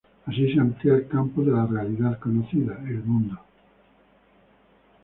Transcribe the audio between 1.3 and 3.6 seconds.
de la realidad conocida, el mundo.